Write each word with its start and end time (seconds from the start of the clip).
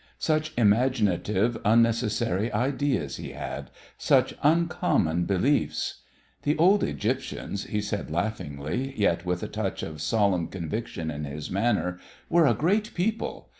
Such 0.17 0.53
imaginative, 0.57 1.59
unnecessary 1.63 2.51
ideas 2.53 3.17
he 3.17 3.33
had! 3.33 3.69
Such 3.99 4.33
uncommon 4.41 5.25
beliefs! 5.25 6.01
"The 6.41 6.57
old 6.57 6.83
Egyptians," 6.83 7.65
he 7.65 7.81
said 7.81 8.09
laughingly, 8.09 8.95
yet 8.97 9.27
with 9.27 9.43
a 9.43 9.47
touch 9.47 9.83
of 9.83 10.01
solemn 10.01 10.47
conviction 10.47 11.11
in 11.11 11.25
his 11.25 11.51
manner, 11.51 11.99
"were 12.31 12.47
a 12.47 12.55
great 12.55 12.95
people. 12.95 13.49